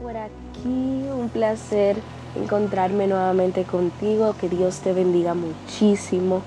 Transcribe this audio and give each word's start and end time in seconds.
por 0.00 0.16
aquí, 0.16 1.08
un 1.12 1.28
placer 1.32 1.96
encontrarme 2.36 3.06
nuevamente 3.06 3.64
contigo, 3.64 4.34
que 4.40 4.48
Dios 4.48 4.78
te 4.78 4.92
bendiga 4.92 5.34
muchísimo. 5.34 6.42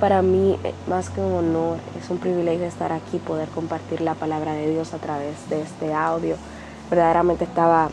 Para 0.00 0.22
mí, 0.22 0.58
eh, 0.64 0.72
más 0.88 1.10
que 1.10 1.20
un 1.20 1.32
honor, 1.34 1.78
es 2.00 2.08
un 2.08 2.18
privilegio 2.18 2.64
estar 2.64 2.92
aquí, 2.92 3.18
poder 3.18 3.48
compartir 3.48 4.00
la 4.00 4.14
palabra 4.14 4.52
de 4.52 4.70
Dios 4.70 4.94
a 4.94 4.98
través 4.98 5.48
de 5.50 5.60
este 5.62 5.92
audio. 5.92 6.36
Verdaderamente 6.88 7.44
estaba 7.44 7.90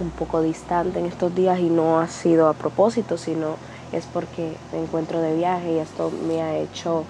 un 0.00 0.10
poco 0.10 0.42
distante 0.42 0.98
en 0.98 1.06
estos 1.06 1.34
días 1.34 1.58
y 1.60 1.70
no 1.70 2.00
ha 2.00 2.08
sido 2.08 2.48
a 2.48 2.54
propósito, 2.54 3.16
sino 3.16 3.56
es 3.92 4.04
porque 4.06 4.54
me 4.72 4.82
encuentro 4.82 5.20
de 5.20 5.34
viaje 5.36 5.74
y 5.74 5.78
esto 5.78 6.12
me 6.26 6.42
ha 6.42 6.56
hecho 6.58 7.04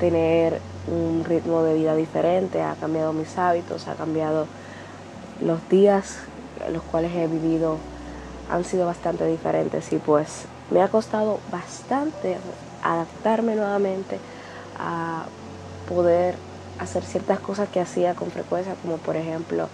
tener 0.00 0.60
un 0.88 1.24
ritmo 1.24 1.62
de 1.62 1.74
vida 1.74 1.94
diferente, 1.94 2.62
ha 2.62 2.74
cambiado 2.74 3.12
mis 3.12 3.36
hábitos, 3.36 3.88
ha 3.88 3.94
cambiado 3.94 4.46
los 5.40 5.68
días 5.68 6.20
los 6.72 6.82
cuales 6.82 7.12
he 7.14 7.26
vivido 7.26 7.78
han 8.50 8.64
sido 8.64 8.86
bastante 8.86 9.26
diferentes 9.26 9.92
y 9.92 9.98
pues 9.98 10.46
me 10.70 10.82
ha 10.82 10.88
costado 10.88 11.40
bastante 11.50 12.36
adaptarme 12.82 13.54
nuevamente 13.56 14.18
a 14.78 15.24
poder 15.88 16.36
hacer 16.78 17.02
ciertas 17.02 17.40
cosas 17.40 17.68
que 17.68 17.80
hacía 17.80 18.14
con 18.14 18.30
frecuencia, 18.30 18.74
como 18.82 18.98
por 18.98 19.16
ejemplo 19.16 19.68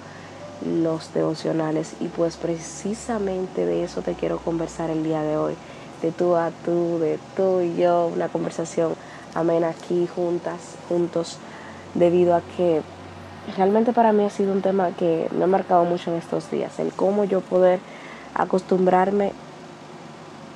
los 0.65 1.13
devocionales. 1.15 1.95
Y 2.01 2.09
pues 2.09 2.37
precisamente 2.37 3.67
de 3.67 3.85
eso 3.85 4.03
te 4.03 4.15
quiero 4.15 4.39
conversar 4.39 4.91
el 4.91 5.03
día 5.03 5.23
de 5.23 5.37
hoy, 5.37 5.55
de 6.03 6.13
tú 6.13 6.37
a 6.37 6.51
tú, 6.65 6.99
de 6.99 7.19
tú 7.37 7.61
y 7.61 7.77
yo, 7.77 8.07
una 8.07 8.29
conversación 8.29 8.95
amena 9.35 9.71
aquí 9.71 10.07
juntas, 10.07 10.77
juntos, 10.89 11.39
debido 11.95 12.35
a 12.35 12.43
que 12.57 12.83
realmente 13.57 13.93
para 13.93 14.13
mí 14.13 14.25
ha 14.25 14.31
sido 14.31 14.53
un 14.53 14.63
tema 14.63 14.91
que 14.93 15.29
me 15.37 15.45
ha 15.45 15.47
marcado 15.47 15.85
mucho 15.85 16.11
en 16.11 16.19
estos 16.19 16.51
días, 16.51 16.79
el 16.79 16.93
cómo 16.93 17.25
yo 17.25 17.41
poder 17.41 17.81
acostumbrarme 18.35 19.33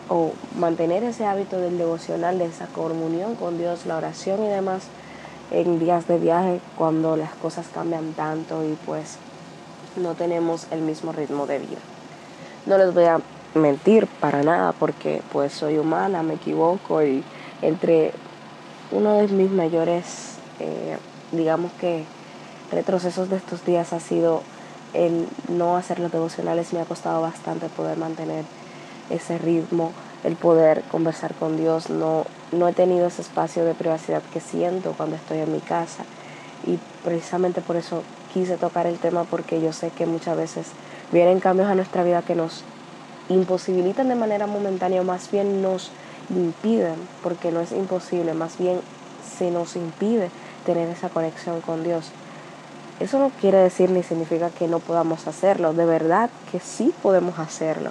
o 0.08 0.32
mantener 0.58 1.02
ese 1.02 1.26
hábito 1.26 1.58
del 1.58 1.78
devocional, 1.78 2.38
de 2.38 2.46
esa 2.46 2.66
comunión 2.66 3.34
con 3.34 3.58
Dios, 3.58 3.86
la 3.86 3.96
oración 3.96 4.44
y 4.44 4.48
demás 4.48 4.84
en 5.50 5.78
días 5.78 6.06
de 6.08 6.18
viaje 6.18 6.60
cuando 6.76 7.16
las 7.16 7.32
cosas 7.34 7.66
cambian 7.72 8.12
tanto 8.12 8.64
y 8.64 8.76
pues 8.86 9.18
no 9.96 10.14
tenemos 10.14 10.66
el 10.70 10.80
mismo 10.80 11.12
ritmo 11.12 11.46
de 11.46 11.58
vida. 11.58 11.78
No 12.66 12.78
les 12.78 12.92
voy 12.92 13.04
a 13.04 13.20
mentir 13.54 14.06
para 14.06 14.42
nada 14.42 14.72
porque 14.72 15.22
pues 15.32 15.52
soy 15.52 15.78
humana, 15.78 16.22
me 16.22 16.34
equivoco 16.34 17.02
y 17.02 17.22
entre 17.62 18.12
uno 18.90 19.14
de 19.14 19.28
mis 19.28 19.50
mayores, 19.50 20.36
eh, 20.60 20.98
digamos 21.32 21.72
que 21.80 22.04
retrocesos 22.70 23.31
de 23.31 23.36
estos 23.36 23.64
días 23.64 23.92
ha 23.92 24.00
sido 24.00 24.42
el 24.95 25.28
no 25.48 25.77
hacer 25.77 25.98
los 25.98 26.12
devocionales. 26.12 26.72
Me 26.72 26.81
ha 26.81 26.84
costado 26.84 27.20
bastante 27.20 27.69
poder 27.69 27.98
mantener 27.98 28.45
ese 29.11 29.39
ritmo, 29.39 29.92
el 30.25 30.36
poder 30.36 30.83
conversar 30.91 31.34
con 31.34 31.56
Dios. 31.56 31.91
No, 31.91 32.25
no 32.53 32.69
he 32.69 32.72
tenido 32.72 33.06
ese 33.06 33.22
espacio 33.22 33.64
de 33.64 33.75
privacidad 33.75 34.22
que 34.33 34.41
siento 34.41 34.94
cuando 34.97 35.17
estoy 35.17 35.39
en 35.39 35.53
mi 35.53 35.61
casa. 35.61 36.05
Y 36.67 36.78
precisamente 37.05 37.61
por 37.61 37.77
eso 37.77 38.03
quise 38.33 38.56
tocar 38.56 38.87
el 38.87 38.98
tema 38.98 39.25
porque 39.25 39.61
yo 39.61 39.72
sé 39.72 39.91
que 39.91 40.06
muchas 40.06 40.37
veces 40.37 40.69
vienen 41.12 41.41
cambios 41.41 41.69
a 41.69 41.75
nuestra 41.75 42.03
vida 42.03 42.22
que 42.22 42.34
nos 42.34 42.64
imposibilitan 43.28 44.09
de 44.09 44.14
manera 44.14 44.47
momentánea 44.47 45.00
o 45.00 45.05
más 45.05 45.31
bien 45.31 45.62
nos 45.62 45.91
impiden, 46.31 46.97
porque 47.22 47.53
no 47.53 47.61
es 47.61 47.72
imposible, 47.72 48.34
más 48.34 48.59
bien 48.59 48.81
se 49.39 49.50
nos 49.50 49.77
impide 49.77 50.31
tener 50.64 50.89
esa 50.89 51.09
conexión 51.09 51.61
con 51.61 51.84
Dios. 51.84 52.11
Eso 52.98 53.19
no 53.19 53.28
quiere 53.28 53.58
decir 53.58 53.91
ni 53.91 54.02
significa 54.02 54.50
que 54.50 54.69
no 54.69 54.78
podamos 54.78 55.26
hacerlo, 55.26 55.75
de 55.75 55.84
verdad 55.84 56.31
que 56.50 56.60
sí 56.60 56.94
podemos 57.03 57.38
hacerlo. 57.38 57.91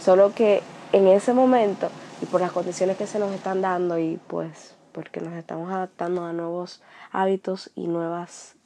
Solo 0.00 0.34
que 0.34 0.62
en 0.92 1.06
ese 1.06 1.32
momento 1.32 1.90
y 2.20 2.26
por 2.26 2.40
las 2.40 2.50
condiciones 2.50 2.96
que 2.96 3.06
se 3.06 3.20
nos 3.20 3.32
están 3.32 3.62
dando 3.62 3.98
y 3.98 4.18
pues 4.26 4.74
porque 4.90 5.20
nos 5.20 5.34
estamos 5.34 5.72
adaptando 5.72 6.24
a 6.24 6.32
nuevos 6.32 6.82
hábitos 7.12 7.70
y 7.76 7.86
nuevas, 7.86 8.56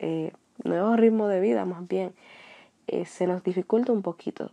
eh, 0.00 0.32
nuevos 0.64 0.96
ritmos 0.98 1.30
de 1.30 1.40
vida 1.40 1.64
más 1.64 1.86
bien, 1.86 2.12
eh, 2.88 3.04
se 3.06 3.26
nos 3.26 3.44
dificulta 3.44 3.92
un 3.92 4.02
poquito. 4.02 4.50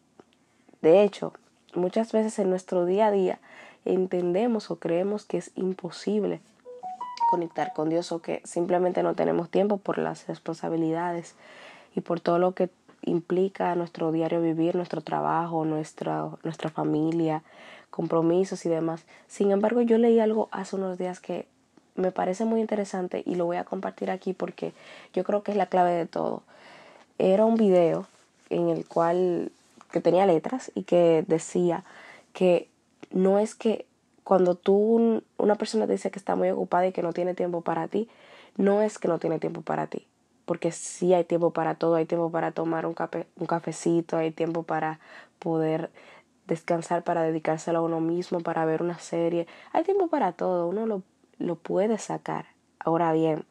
De 0.81 1.03
hecho, 1.03 1.33
muchas 1.73 2.11
veces 2.11 2.37
en 2.39 2.49
nuestro 2.49 2.85
día 2.85 3.07
a 3.07 3.11
día 3.11 3.39
entendemos 3.85 4.69
o 4.69 4.77
creemos 4.77 5.25
que 5.25 5.37
es 5.37 5.51
imposible 5.55 6.41
conectar 7.33 7.73
con 7.73 7.89
Dios 7.89 8.11
o 8.11 8.21
que 8.21 8.41
simplemente 8.43 9.01
no 9.01 9.15
tenemos 9.15 9.49
tiempo 9.49 9.77
por 9.77 9.97
las 9.97 10.27
responsabilidades 10.27 11.33
y 11.95 12.01
por 12.01 12.19
todo 12.19 12.37
lo 12.37 12.51
que 12.51 12.69
implica 13.01 13.73
nuestro 13.73 14.11
diario 14.11 14.39
vivir, 14.39 14.75
nuestro 14.75 15.01
trabajo, 15.01 15.65
nuestra, 15.65 16.29
nuestra 16.43 16.69
familia, 16.69 17.41
compromisos 17.89 18.67
y 18.67 18.69
demás. 18.69 19.03
Sin 19.27 19.49
embargo, 19.49 19.81
yo 19.81 19.97
leí 19.97 20.19
algo 20.19 20.47
hace 20.51 20.75
unos 20.75 20.99
días 20.99 21.19
que 21.19 21.47
me 21.95 22.11
parece 22.11 22.45
muy 22.45 22.61
interesante 22.61 23.23
y 23.25 23.33
lo 23.33 23.45
voy 23.45 23.57
a 23.57 23.63
compartir 23.63 24.11
aquí 24.11 24.33
porque 24.33 24.71
yo 25.15 25.23
creo 25.23 25.41
que 25.41 25.53
es 25.53 25.57
la 25.57 25.65
clave 25.65 25.93
de 25.93 26.05
todo. 26.05 26.43
Era 27.17 27.45
un 27.45 27.55
video 27.55 28.05
en 28.51 28.69
el 28.69 28.85
cual 28.85 29.51
que 29.91 30.01
tenía 30.01 30.27
letras 30.27 30.71
y 30.75 30.83
que 30.83 31.25
decía 31.27 31.83
que 32.31 32.67
no 33.09 33.39
es 33.39 33.55
que 33.55 33.87
cuando 34.23 34.55
tú, 34.55 35.23
una 35.37 35.55
persona 35.55 35.85
te 35.85 35.93
dice 35.93 36.11
que 36.11 36.19
está 36.19 36.35
muy 36.35 36.49
ocupada 36.49 36.87
y 36.87 36.91
que 36.91 37.03
no 37.03 37.13
tiene 37.13 37.33
tiempo 37.33 37.61
para 37.61 37.87
ti, 37.87 38.09
no 38.57 38.81
es 38.81 38.99
que 38.99 39.07
no 39.07 39.19
tiene 39.19 39.39
tiempo 39.39 39.61
para 39.61 39.87
ti, 39.87 40.07
porque 40.45 40.71
sí 40.71 41.13
hay 41.13 41.23
tiempo 41.25 41.51
para 41.51 41.75
todo, 41.75 41.95
hay 41.95 42.05
tiempo 42.05 42.31
para 42.31 42.51
tomar 42.51 42.85
un, 42.85 42.95
un 43.37 43.47
cafecito, 43.47 44.17
hay 44.17 44.31
tiempo 44.31 44.63
para 44.63 44.99
poder 45.39 45.91
descansar, 46.47 47.03
para 47.03 47.23
dedicárselo 47.23 47.79
a 47.79 47.81
uno 47.81 47.99
mismo, 47.99 48.39
para 48.41 48.65
ver 48.65 48.81
una 48.81 48.99
serie, 48.99 49.47
hay 49.71 49.83
tiempo 49.83 50.07
para 50.07 50.33
todo, 50.33 50.67
uno 50.67 50.85
lo, 50.85 51.03
lo 51.39 51.55
puede 51.55 51.97
sacar. 51.97 52.47
Ahora 52.79 53.13
bien, 53.13 53.45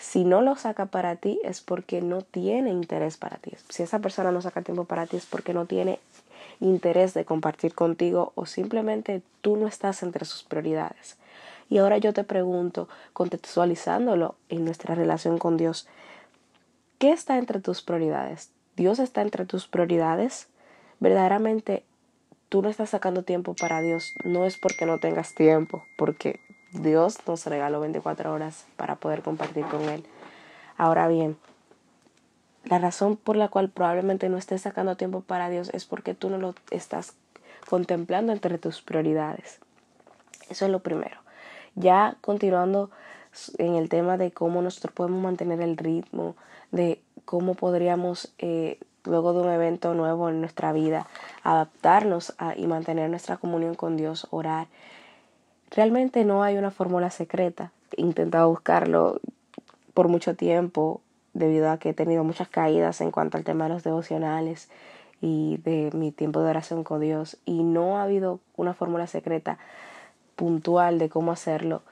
si 0.00 0.24
no 0.24 0.40
lo 0.40 0.56
saca 0.56 0.86
para 0.86 1.16
ti 1.16 1.38
es 1.44 1.60
porque 1.60 2.00
no 2.00 2.22
tiene 2.22 2.70
interés 2.70 3.18
para 3.18 3.36
ti. 3.36 3.52
Si 3.68 3.82
esa 3.82 3.98
persona 3.98 4.32
no 4.32 4.40
saca 4.40 4.62
tiempo 4.62 4.86
para 4.86 5.06
ti 5.06 5.18
es 5.18 5.26
porque 5.26 5.52
no 5.52 5.66
tiene 5.66 6.00
interés 6.58 7.12
de 7.12 7.26
compartir 7.26 7.74
contigo 7.74 8.32
o 8.34 8.46
simplemente 8.46 9.20
tú 9.42 9.58
no 9.58 9.68
estás 9.68 10.02
entre 10.02 10.24
sus 10.24 10.42
prioridades. 10.42 11.18
Y 11.68 11.78
ahora 11.78 11.98
yo 11.98 12.14
te 12.14 12.24
pregunto, 12.24 12.88
contextualizándolo 13.12 14.36
en 14.48 14.64
nuestra 14.64 14.94
relación 14.94 15.36
con 15.36 15.58
Dios, 15.58 15.86
¿qué 16.98 17.12
está 17.12 17.36
entre 17.36 17.60
tus 17.60 17.82
prioridades? 17.82 18.50
¿Dios 18.76 19.00
está 19.00 19.20
entre 19.20 19.44
tus 19.44 19.68
prioridades? 19.68 20.48
Verdaderamente 20.98 21.84
tú 22.48 22.62
no 22.62 22.70
estás 22.70 22.88
sacando 22.88 23.22
tiempo 23.22 23.54
para 23.54 23.82
Dios, 23.82 24.14
no 24.24 24.46
es 24.46 24.56
porque 24.56 24.86
no 24.86 24.98
tengas 24.98 25.34
tiempo, 25.34 25.84
porque 25.98 26.40
Dios 26.72 27.18
nos 27.26 27.46
regaló 27.46 27.80
24 27.80 28.32
horas 28.32 28.66
para 28.76 28.96
poder 28.96 29.22
compartir 29.22 29.64
con 29.66 29.82
Él. 29.82 30.04
Ahora 30.76 31.08
bien, 31.08 31.36
la 32.64 32.78
razón 32.78 33.16
por 33.16 33.36
la 33.36 33.48
cual 33.48 33.70
probablemente 33.70 34.28
no 34.28 34.36
estés 34.36 34.62
sacando 34.62 34.96
tiempo 34.96 35.22
para 35.22 35.48
Dios 35.48 35.70
es 35.72 35.84
porque 35.84 36.14
tú 36.14 36.30
no 36.30 36.38
lo 36.38 36.54
estás 36.70 37.14
contemplando 37.68 38.32
entre 38.32 38.58
tus 38.58 38.82
prioridades. 38.82 39.60
Eso 40.48 40.66
es 40.66 40.70
lo 40.70 40.80
primero. 40.80 41.16
Ya 41.74 42.16
continuando 42.20 42.90
en 43.58 43.76
el 43.76 43.88
tema 43.88 44.16
de 44.16 44.32
cómo 44.32 44.60
nosotros 44.62 44.92
podemos 44.92 45.22
mantener 45.22 45.60
el 45.60 45.76
ritmo, 45.76 46.36
de 46.70 47.00
cómo 47.24 47.54
podríamos, 47.54 48.32
eh, 48.38 48.78
luego 49.04 49.32
de 49.32 49.40
un 49.40 49.50
evento 49.50 49.94
nuevo 49.94 50.28
en 50.28 50.40
nuestra 50.40 50.72
vida, 50.72 51.06
adaptarnos 51.42 52.34
y 52.56 52.66
mantener 52.66 53.08
nuestra 53.08 53.36
comunión 53.36 53.74
con 53.74 53.96
Dios, 53.96 54.26
orar. 54.30 54.66
Realmente 55.70 56.24
no 56.24 56.42
hay 56.42 56.56
una 56.56 56.70
fórmula 56.70 57.10
secreta. 57.10 57.72
He 57.96 58.02
intentado 58.02 58.48
buscarlo 58.48 59.20
por 59.94 60.08
mucho 60.08 60.34
tiempo, 60.34 61.00
debido 61.32 61.70
a 61.70 61.78
que 61.78 61.90
he 61.90 61.94
tenido 61.94 62.24
muchas 62.24 62.48
caídas 62.48 63.00
en 63.00 63.10
cuanto 63.10 63.36
al 63.36 63.44
tema 63.44 63.64
de 63.64 63.74
los 63.74 63.84
devocionales 63.84 64.68
y 65.20 65.58
de 65.58 65.90
mi 65.92 66.12
tiempo 66.12 66.40
de 66.40 66.50
oración 66.50 66.82
con 66.82 67.00
Dios 67.00 67.36
y 67.44 67.62
no 67.62 67.98
ha 67.98 68.04
habido 68.04 68.40
una 68.56 68.74
fórmula 68.74 69.06
secreta 69.06 69.58
puntual 70.36 70.98
de 70.98 71.08
cómo 71.08 71.32
hacerlo. 71.32 71.82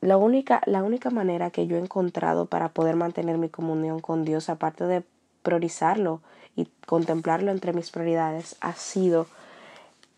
La 0.00 0.16
única, 0.16 0.62
la 0.66 0.82
única 0.82 1.10
manera 1.10 1.50
que 1.50 1.66
yo 1.66 1.76
he 1.76 1.80
encontrado 1.80 2.46
para 2.46 2.70
poder 2.70 2.96
mantener 2.96 3.38
mi 3.38 3.48
comunión 3.48 4.00
con 4.00 4.24
Dios, 4.24 4.48
aparte 4.48 4.84
de 4.84 5.04
priorizarlo 5.42 6.20
y 6.56 6.66
contemplarlo 6.86 7.50
entre 7.50 7.72
mis 7.72 7.90
prioridades, 7.90 8.56
ha 8.60 8.72
sido 8.72 9.26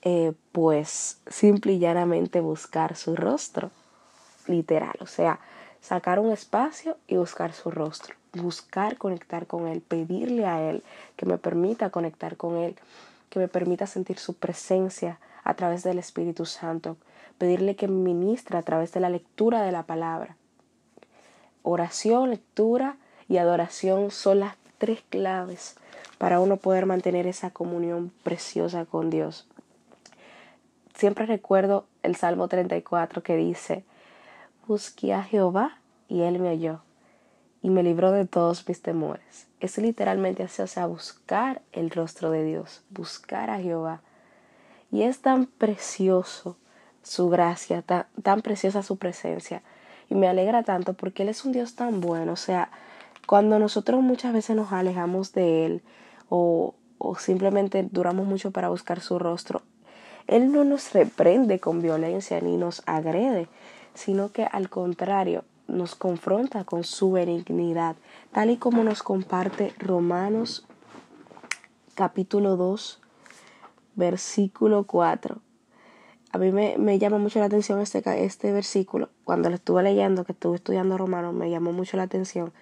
eh, 0.06 0.34
pues 0.52 1.18
simple 1.26 1.72
y 1.72 1.78
llanamente 1.78 2.40
buscar 2.40 2.94
su 2.94 3.16
rostro, 3.16 3.70
literal, 4.46 4.94
o 5.00 5.06
sea, 5.06 5.40
sacar 5.80 6.18
un 6.18 6.30
espacio 6.30 6.98
y 7.08 7.16
buscar 7.16 7.54
su 7.54 7.70
rostro, 7.70 8.14
buscar 8.34 8.98
conectar 8.98 9.46
con 9.46 9.66
Él, 9.66 9.80
pedirle 9.80 10.44
a 10.44 10.62
Él 10.68 10.82
que 11.16 11.24
me 11.24 11.38
permita 11.38 11.88
conectar 11.88 12.36
con 12.36 12.56
Él, 12.56 12.76
que 13.30 13.38
me 13.38 13.48
permita 13.48 13.86
sentir 13.86 14.18
su 14.18 14.34
presencia 14.34 15.18
a 15.42 15.54
través 15.54 15.82
del 15.82 15.98
Espíritu 15.98 16.44
Santo, 16.44 16.98
pedirle 17.38 17.74
que 17.74 17.88
me 17.88 18.02
ministre 18.02 18.58
a 18.58 18.62
través 18.62 18.92
de 18.92 19.00
la 19.00 19.08
lectura 19.08 19.62
de 19.62 19.72
la 19.72 19.84
palabra. 19.84 20.36
Oración, 21.62 22.28
lectura 22.28 22.96
y 23.26 23.38
adoración 23.38 24.10
son 24.10 24.40
las 24.40 24.56
tres 24.76 25.02
claves 25.08 25.76
para 26.18 26.40
uno 26.40 26.58
poder 26.58 26.84
mantener 26.84 27.26
esa 27.26 27.48
comunión 27.48 28.12
preciosa 28.22 28.84
con 28.84 29.08
Dios. 29.08 29.48
Siempre 30.94 31.26
recuerdo 31.26 31.86
el 32.02 32.14
Salmo 32.14 32.46
34 32.46 33.22
que 33.22 33.36
dice, 33.36 33.84
busqué 34.66 35.12
a 35.12 35.24
Jehová 35.24 35.78
y 36.08 36.22
él 36.22 36.38
me 36.38 36.50
oyó 36.50 36.80
y 37.62 37.70
me 37.70 37.82
libró 37.82 38.12
de 38.12 38.26
todos 38.26 38.68
mis 38.68 38.80
temores. 38.80 39.48
Es 39.58 39.78
literalmente 39.78 40.42
así, 40.44 40.62
o 40.62 40.66
sea, 40.66 40.86
buscar 40.86 41.62
el 41.72 41.90
rostro 41.90 42.30
de 42.30 42.44
Dios, 42.44 42.82
buscar 42.90 43.50
a 43.50 43.58
Jehová. 43.58 44.02
Y 44.92 45.02
es 45.02 45.20
tan 45.20 45.46
precioso 45.46 46.56
su 47.02 47.28
gracia, 47.28 47.82
tan, 47.82 48.06
tan 48.22 48.42
preciosa 48.42 48.82
su 48.82 48.98
presencia. 48.98 49.62
Y 50.08 50.14
me 50.14 50.28
alegra 50.28 50.62
tanto 50.62 50.92
porque 50.92 51.22
Él 51.22 51.30
es 51.30 51.44
un 51.44 51.52
Dios 51.52 51.74
tan 51.74 52.00
bueno. 52.00 52.32
O 52.32 52.36
sea, 52.36 52.70
cuando 53.26 53.58
nosotros 53.58 54.02
muchas 54.02 54.32
veces 54.32 54.54
nos 54.54 54.70
alejamos 54.70 55.32
de 55.32 55.66
Él 55.66 55.82
o, 56.28 56.74
o 56.98 57.16
simplemente 57.16 57.88
duramos 57.90 58.26
mucho 58.26 58.50
para 58.50 58.68
buscar 58.68 59.00
su 59.00 59.18
rostro, 59.18 59.62
Él 60.26 60.52
no 60.52 60.64
nos 60.64 60.92
reprende 60.92 61.60
con 61.60 61.82
violencia 61.82 62.40
ni 62.40 62.56
nos 62.56 62.82
agrede, 62.86 63.48
sino 63.94 64.32
que 64.32 64.44
al 64.44 64.70
contrario, 64.70 65.44
nos 65.66 65.94
confronta 65.94 66.64
con 66.64 66.84
su 66.84 67.12
benignidad, 67.12 67.96
tal 68.32 68.50
y 68.50 68.56
como 68.56 68.84
nos 68.84 69.02
comparte 69.02 69.72
Romanos 69.78 70.66
capítulo 71.94 72.56
2, 72.56 73.00
versículo 73.94 74.84
4. 74.84 75.40
A 76.32 76.38
mí 76.38 76.50
me, 76.50 76.98
llama 76.98 77.18
mucho 77.18 77.38
la 77.38 77.44
atención 77.44 77.80
este, 77.80 78.02
este 78.24 78.52
versículo. 78.52 79.08
Cuando 79.22 79.48
lo 79.48 79.54
estuve 79.54 79.84
leyendo, 79.84 80.24
que 80.24 80.32
estuve 80.32 80.56
estudiando 80.56 80.98
Romanos, 80.98 81.32
me 81.32 81.48
llamó 81.48 81.72
mucho 81.72 81.96
la 81.96 82.02
atención 82.02 82.52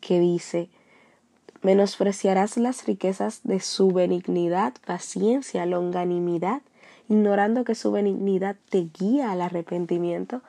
que 0.00 0.20
dice, 0.20 0.70
menospreciarás 1.62 2.56
las 2.56 2.86
riquezas 2.86 3.40
de 3.42 3.58
su 3.58 3.90
benignidad, 3.90 4.74
paciencia, 4.86 5.66
longanimidad, 5.66 6.62
ignorando 7.08 7.64
que 7.64 7.74
su 7.74 7.92
benignidad 7.92 8.56
te 8.70 8.88
guía 8.98 9.32
al 9.32 9.40
arrepentimiento. 9.40 10.42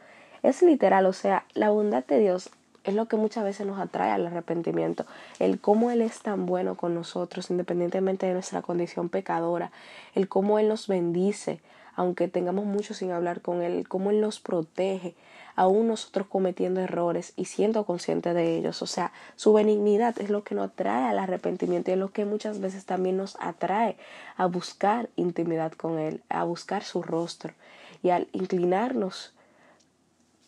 Es 0.44 0.62
literal, 0.62 1.06
o 1.06 1.14
sea, 1.14 1.46
la 1.54 1.70
bondad 1.70 2.06
de 2.06 2.20
Dios 2.20 2.50
es 2.84 2.96
lo 2.96 3.08
que 3.08 3.18
muchas 3.18 3.44
veces 3.44 3.68
nos 3.68 3.80
atrae 3.80 4.12
al 4.12 4.26
arrepentimiento, 4.26 5.06
el 5.40 5.60
cómo 5.60 5.92
Él 5.92 6.02
es 6.02 6.20
tan 6.22 6.46
bueno 6.46 6.76
con 6.76 6.94
nosotros, 6.94 7.50
independientemente 7.50 8.26
de 8.26 8.34
nuestra 8.34 8.62
condición 8.62 9.10
pecadora, 9.10 9.72
el 10.16 10.28
cómo 10.28 10.60
Él 10.60 10.70
nos 10.70 10.88
bendice, 10.88 11.60
aunque 12.00 12.30
tengamos 12.30 12.64
mucho 12.64 12.94
sin 12.94 13.12
hablar 13.12 13.42
con 13.42 13.62
Él, 13.62 13.86
cómo 13.90 14.10
Él 14.10 14.22
nos 14.22 14.40
protege, 14.40 15.16
aún 15.58 15.90
nosotros 15.90 16.28
cometiendo 16.28 16.80
errores 16.80 17.34
y 17.36 17.44
siendo 17.44 17.84
conscientes 17.84 18.34
de 18.34 18.56
ellos. 18.56 18.82
O 18.82 18.88
sea, 18.88 19.12
su 19.36 19.52
benignidad 19.52 20.16
es 20.22 20.30
lo 20.30 20.46
que 20.46 20.56
nos 20.56 20.70
atrae 20.70 21.10
al 21.10 21.20
arrepentimiento 21.20 21.92
y 21.92 21.96
es 21.96 22.00
lo 22.00 22.14
que 22.14 22.24
muchas 22.24 22.62
veces 22.62 22.86
también 22.86 23.18
nos 23.18 23.36
atrae 23.42 23.98
a 24.38 24.46
buscar 24.46 25.10
intimidad 25.18 25.74
con 25.74 26.00
Él, 26.00 26.24
a 26.30 26.46
buscar 26.46 26.86
su 26.86 27.04
rostro 27.04 27.54
y 28.02 28.12
al 28.12 28.30
inclinarnos 28.32 29.34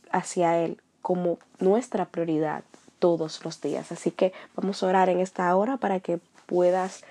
hacia 0.09 0.57
Él 0.57 0.81
como 1.01 1.37
nuestra 1.59 2.05
prioridad 2.05 2.63
todos 2.99 3.43
los 3.43 3.59
días. 3.59 3.91
Así 3.91 4.11
que 4.11 4.31
vamos 4.55 4.81
a 4.81 4.87
orar 4.87 5.09
en 5.09 5.19
esta 5.19 5.53
hora 5.53 5.75
para 5.75 5.99
que 5.99 6.21
puedas, 6.45 7.03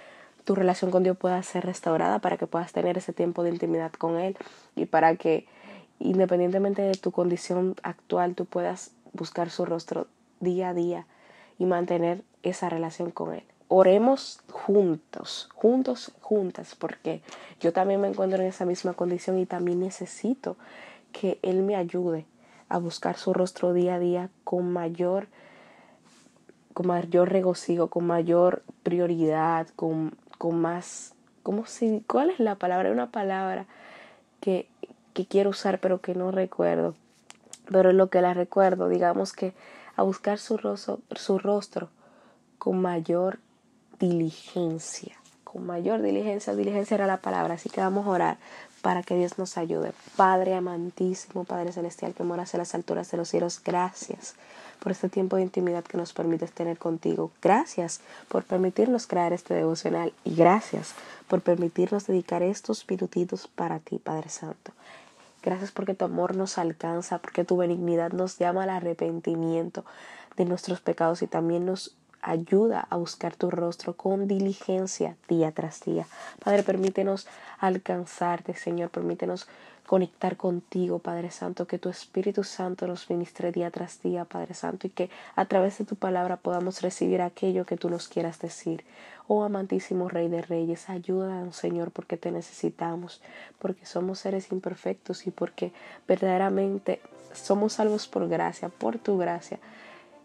tu 0.45 0.55
relación 0.55 0.91
con 0.91 1.03
Dios 1.03 1.17
pueda 1.17 1.43
ser 1.43 1.65
restaurada, 1.65 2.19
para 2.19 2.37
que 2.37 2.47
puedas 2.47 2.73
tener 2.73 2.99
ese 2.99 3.13
tiempo 3.13 3.43
de 3.43 3.51
intimidad 3.51 3.93
con 3.93 4.19
Él 4.19 4.37
y 4.77 4.87
para 4.87 5.17
que 5.17 5.47
independientemente 6.01 6.83
de 6.83 6.95
tu 6.95 7.13
condición 7.13 7.77
actual, 7.83 8.35
tú 8.35 8.47
puedas 8.47 8.93
buscar 9.13 9.51
su 9.51 9.65
rostro 9.65 10.07
día 10.41 10.71
a 10.71 10.75
día 10.75 11.07
y 11.59 11.67
mantener 11.67 12.25
esa 12.43 12.69
relación 12.69 13.11
con 13.11 13.35
Él. 13.35 13.45
Oremos 13.69 14.41
juntos, 14.51 15.49
juntos, 15.55 16.11
juntas, 16.21 16.75
porque 16.75 17.23
yo 17.61 17.73
también 17.73 18.01
me 18.01 18.09
encuentro 18.09 18.41
en 18.41 18.49
esa 18.49 18.65
misma 18.65 18.95
condición 18.95 19.39
y 19.39 19.47
también 19.47 19.79
necesito 19.79 20.57
que 21.13 21.39
Él 21.43 21.63
me 21.63 21.77
ayude 21.77 22.25
a 22.69 22.79
buscar 22.79 23.17
su 23.17 23.33
rostro 23.33 23.73
día 23.73 23.97
a 23.97 23.99
día 23.99 24.31
con 24.43 24.73
mayor, 24.73 25.29
con 26.73 26.87
mayor 26.87 27.31
regocijo, 27.31 27.89
con 27.89 28.07
mayor 28.07 28.63
prioridad, 28.83 29.69
con, 29.77 30.17
con 30.41 30.59
más, 30.59 31.13
como 31.43 31.67
si, 31.67 32.03
¿cuál 32.07 32.31
es 32.31 32.41
la 32.41 32.55
palabra? 32.55 32.91
Una 32.91 33.11
palabra 33.11 33.67
que, 34.41 34.67
que 35.13 35.27
quiero 35.27 35.51
usar 35.51 35.81
pero 35.81 36.01
que 36.01 36.15
no 36.15 36.31
recuerdo, 36.31 36.95
pero 37.71 37.91
es 37.91 37.95
lo 37.95 38.09
que 38.09 38.23
la 38.23 38.33
recuerdo, 38.33 38.89
digamos 38.89 39.35
que 39.35 39.53
a 39.97 40.03
buscar 40.03 40.39
su 40.39 40.57
rostro, 40.57 41.01
su 41.15 41.39
rostro 41.39 41.91
con 42.57 42.81
mayor 42.81 43.39
diligencia, 43.99 45.15
con 45.45 45.67
mayor 45.67 46.01
diligencia, 46.01 46.55
diligencia 46.55 46.95
era 46.95 47.07
la 47.07 47.19
palabra, 47.19 47.57
así 47.57 47.69
que 47.69 47.83
vamos 47.83 48.07
a 48.07 48.11
orar 48.11 48.39
para 48.81 49.03
que 49.03 49.17
Dios 49.17 49.39
nos 49.39 49.59
ayude. 49.59 49.93
Padre 50.17 50.55
amantísimo, 50.55 51.45
Padre 51.45 51.73
celestial 51.73 52.15
que 52.15 52.23
moras 52.23 52.55
en 52.55 52.61
las 52.61 52.75
alturas 52.75 53.11
de 53.11 53.19
los 53.19 53.29
cielos, 53.29 53.61
gracias 53.63 54.37
por 54.81 54.93
este 54.93 55.09
tiempo 55.09 55.37
de 55.37 55.43
intimidad 55.43 55.85
que 55.85 55.97
nos 55.97 56.12
permites 56.12 56.53
tener 56.53 56.79
contigo. 56.79 57.31
Gracias 57.41 58.00
por 58.29 58.44
permitirnos 58.44 59.06
crear 59.06 59.32
este 59.32 59.55
devocional 59.55 60.12
y 60.25 60.35
gracias 60.35 60.94
por 61.29 61.43
permitirnos 61.43 62.06
dedicar 62.06 62.43
estos 62.43 62.85
minutitos 62.88 63.47
para 63.47 63.79
ti, 63.79 63.99
Padre 63.99 64.31
Santo. 64.31 64.73
Gracias 65.43 65.71
porque 65.71 65.94
tu 65.94 66.05
amor 66.05 66.37
nos 66.37 66.59
alcanza, 66.59 67.19
porque 67.19 67.44
tu 67.44 67.56
benignidad 67.56 68.12
nos 68.12 68.38
llama 68.38 68.65
al 68.65 68.71
arrepentimiento 68.71 69.85
de 70.37 70.44
nuestros 70.44 70.81
pecados 70.81 71.23
y 71.23 71.27
también 71.27 71.65
nos 71.65 71.94
ayuda 72.23 72.87
a 72.91 72.97
buscar 72.97 73.35
tu 73.37 73.50
rostro 73.50 73.94
con 73.94 74.29
diligencia 74.29 75.17
día 75.29 75.53
tras 75.53 75.81
día. 75.81 76.06
Padre, 76.44 76.62
permítenos 76.62 77.27
alcanzarte, 77.59 78.55
Señor, 78.55 78.91
permítenos 78.91 79.49
conectar 79.91 80.37
contigo, 80.37 81.01
Padre 81.01 81.33
Santo, 81.33 81.67
que 81.67 81.81
tu 81.81 81.89
Espíritu 81.89 82.45
Santo 82.45 82.87
nos 82.87 83.11
ministre 83.11 83.51
día 83.51 83.73
tras 83.73 84.01
día, 84.01 84.25
Padre 84.25 84.55
Santo, 84.55 84.87
y 84.87 84.91
que 84.91 85.11
a 85.35 85.47
través 85.47 85.79
de 85.79 85.85
tu 85.85 85.97
palabra 85.97 86.37
podamos 86.37 86.81
recibir 86.81 87.21
aquello 87.21 87.67
que 87.67 87.77
tú 87.77 87.91
nos 87.91 88.07
quieras 88.07 88.39
decir. 88.39 88.85
Oh 89.27 89.43
amantísimo 89.43 90.09
Rey 90.09 90.29
de 90.29 90.43
Reyes, 90.43 90.89
ayúdanos, 90.89 91.57
Señor, 91.57 91.91
porque 91.91 92.17
te 92.17 92.31
necesitamos, 92.31 93.21
porque 93.59 93.85
somos 93.85 94.21
seres 94.21 94.53
imperfectos 94.53 95.27
y 95.27 95.33
porque 95.33 95.73
verdaderamente 96.07 97.01
somos 97.32 97.73
salvos 97.73 98.06
por 98.06 98.29
gracia, 98.29 98.69
por 98.69 98.97
tu 98.99 99.19
gracia. 99.19 99.59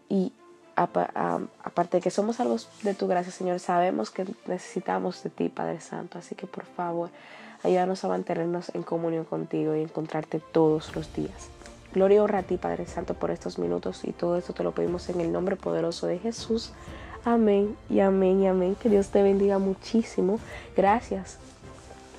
Y 0.08 0.32
aparte 0.76 1.96
de 1.96 2.02
que 2.02 2.12
somos 2.12 2.36
salvos 2.36 2.68
de 2.84 2.94
tu 2.94 3.08
gracia, 3.08 3.32
Señor, 3.32 3.58
sabemos 3.58 4.12
que 4.12 4.26
necesitamos 4.46 5.24
de 5.24 5.30
ti, 5.30 5.48
Padre 5.48 5.80
Santo. 5.80 6.18
Así 6.18 6.36
que 6.36 6.46
por 6.46 6.66
favor, 6.66 7.10
ayúdanos 7.66 8.04
a 8.04 8.08
mantenernos 8.08 8.70
en 8.74 8.84
comunión 8.84 9.24
contigo 9.24 9.74
y 9.74 9.82
encontrarte 9.82 10.40
todos 10.40 10.94
los 10.94 11.12
días. 11.14 11.48
Gloria 11.92 12.22
a 12.24 12.42
ti, 12.42 12.58
Padre 12.58 12.86
Santo, 12.86 13.14
por 13.14 13.30
estos 13.30 13.58
minutos 13.58 14.04
y 14.04 14.12
todo 14.12 14.36
esto 14.36 14.52
te 14.52 14.62
lo 14.62 14.72
pedimos 14.72 15.08
en 15.08 15.20
el 15.20 15.32
nombre 15.32 15.56
poderoso 15.56 16.06
de 16.06 16.18
Jesús. 16.18 16.72
Amén 17.24 17.76
y 17.90 18.00
amén 18.00 18.40
y 18.40 18.46
amén. 18.46 18.76
Que 18.76 18.88
Dios 18.88 19.08
te 19.08 19.22
bendiga 19.22 19.58
muchísimo. 19.58 20.38
Gracias 20.76 21.38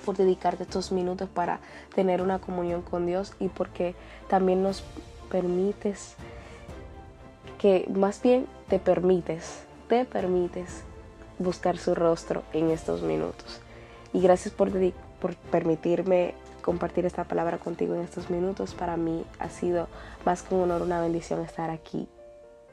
por 0.06 0.18
dedicarte 0.18 0.63
estos 0.63 0.92
minutos 0.92 1.30
para 1.30 1.60
tener 1.96 2.22
una 2.22 2.39
comunión 2.39 2.82
con 2.82 3.06
Dios 3.06 3.34
y 3.39 3.48
porque 3.48 3.96
también 4.27 4.63
nos 4.63 4.84
permites 5.32 6.16
que 7.58 7.89
más 7.94 8.22
bien 8.22 8.48
te 8.68 8.80
permites, 8.80 9.63
te 9.88 10.04
permites 10.04 10.84
buscar 11.39 11.77
su 11.77 11.96
rostro 11.96 12.44
en 12.51 12.70
estos 12.70 13.01
minutos. 13.01 13.62
Y 14.14 14.22
gracias 14.22 14.54
por, 14.54 14.72
permitirme 15.52 16.34
compartir 16.62 17.06
esta 17.06 17.24
palabra 17.24 17.58
contigo 17.58 17.96
en 17.96 18.02
estos 18.02 18.30
minutos. 18.30 18.74
Para 18.74 18.98
mí 18.98 19.26
ha 19.40 19.50
sido 19.50 19.88
más 20.26 20.44
que 20.44 20.56
un 20.56 20.62
honor, 20.62 20.82
una 20.82 21.02
bendición 21.02 21.42
estar 21.42 21.70
aquí 21.70 22.08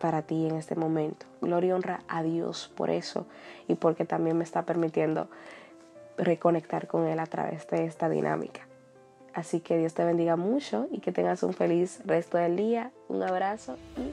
para 0.00 0.22
ti 0.22 0.46
en 0.46 0.56
este 0.56 0.74
momento. 0.74 1.26
Gloria 1.40 1.68
y 1.68 1.72
honra 1.72 2.00
a 2.08 2.22
Dios 2.22 2.70
por 2.76 2.90
eso 2.90 3.26
y 3.68 3.74
porque 3.74 4.04
también 4.04 4.36
me 4.36 4.44
está 4.44 4.62
permitiendo 4.62 5.28
reconectar 6.16 6.86
con 6.86 7.06
Él 7.06 7.18
a 7.18 7.26
través 7.26 7.66
de 7.68 7.84
esta 7.84 8.08
dinámica. 8.08 8.66
Así 9.32 9.60
que 9.60 9.76
Dios 9.76 9.94
te 9.94 10.04
bendiga 10.04 10.36
mucho 10.36 10.86
y 10.92 11.00
que 11.00 11.10
tengas 11.10 11.42
un 11.42 11.54
feliz 11.54 12.00
resto 12.04 12.38
del 12.38 12.56
día. 12.56 12.92
Un 13.08 13.22
abrazo 13.22 13.76
y 13.96 14.12